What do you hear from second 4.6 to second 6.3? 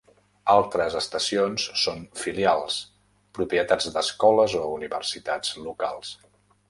o universitats locals.